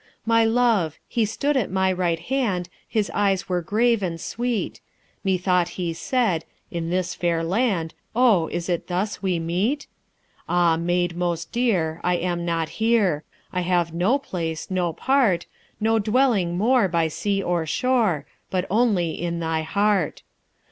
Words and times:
"My 0.25 0.43
love! 0.43 0.97
He 1.07 1.25
stood 1.25 1.55
at 1.55 1.69
my 1.69 1.93
right 1.93 2.17
hand, 2.17 2.69
His 2.87 3.11
eyes 3.13 3.47
were 3.47 3.61
grave 3.61 4.01
and 4.01 4.19
sweet. 4.19 4.81
Methought 5.23 5.69
he 5.77 5.93
said, 5.93 6.43
'In 6.71 6.89
this 6.89 7.13
fair 7.13 7.43
land, 7.43 7.93
O, 8.15 8.47
is 8.47 8.67
it 8.67 8.87
thus 8.87 9.21
we 9.21 9.37
meet? 9.37 9.85
Ah, 10.49 10.75
maid 10.75 11.15
most 11.15 11.51
dear, 11.51 12.01
I 12.03 12.15
am 12.15 12.43
not 12.45 12.69
here; 12.81 13.23
I 13.53 13.61
have 13.61 13.93
no 13.93 14.17
place, 14.17 14.71
no 14.71 14.91
part, 14.91 15.45
No 15.79 15.99
dwelling 15.99 16.57
more 16.57 16.87
by 16.87 17.07
sea 17.07 17.43
or 17.43 17.67
shore! 17.67 18.25
But 18.49 18.65
only 18.71 19.11
in 19.11 19.39
thy 19.39 19.61
heart!' 19.61 20.23